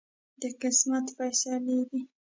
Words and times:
د 0.41 0.43
قسمت 0.61 1.05
فیصلې 1.17 1.79
دي. 1.89 2.01